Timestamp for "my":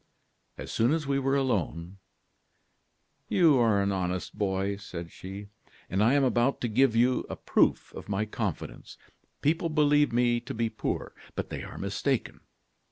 8.09-8.25